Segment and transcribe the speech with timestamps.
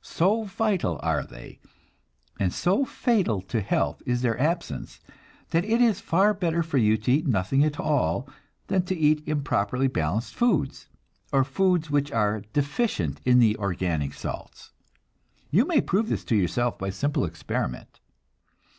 [0.00, 1.60] So vital are they,
[2.40, 4.98] and so fatal to health is their absence,
[5.50, 8.26] that it is far better for you to eat nothing at all
[8.68, 10.88] than to eat improperly balanced foods,
[11.34, 14.72] or foods which are deficient in the organic salts.
[15.50, 18.00] You may prove this to yourself by a simple experiment.